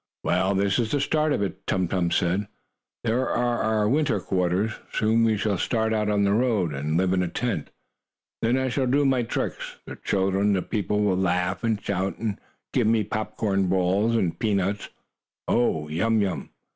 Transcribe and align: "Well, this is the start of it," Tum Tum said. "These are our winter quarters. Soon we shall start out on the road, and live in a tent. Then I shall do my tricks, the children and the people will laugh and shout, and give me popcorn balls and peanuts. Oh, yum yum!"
"Well, 0.23 0.55
this 0.55 0.79
is 0.79 0.89
the 0.89 0.99
start 0.99 1.31
of 1.31 1.43
it," 1.43 1.67
Tum 1.67 1.87
Tum 1.87 2.09
said. 2.09 2.47
"These 3.03 3.11
are 3.13 3.29
our 3.37 3.87
winter 3.87 4.19
quarters. 4.19 4.71
Soon 4.91 5.23
we 5.23 5.37
shall 5.37 5.59
start 5.59 5.93
out 5.93 6.09
on 6.09 6.23
the 6.23 6.33
road, 6.33 6.73
and 6.73 6.97
live 6.97 7.13
in 7.13 7.21
a 7.21 7.27
tent. 7.27 7.69
Then 8.41 8.57
I 8.57 8.67
shall 8.67 8.87
do 8.87 9.05
my 9.05 9.21
tricks, 9.21 9.75
the 9.85 9.95
children 9.95 10.47
and 10.47 10.55
the 10.55 10.63
people 10.63 11.03
will 11.03 11.15
laugh 11.17 11.63
and 11.63 11.79
shout, 11.79 12.17
and 12.17 12.39
give 12.73 12.87
me 12.87 13.03
popcorn 13.03 13.67
balls 13.67 14.15
and 14.15 14.39
peanuts. 14.39 14.89
Oh, 15.47 15.87
yum 15.87 16.19
yum!" 16.19 16.49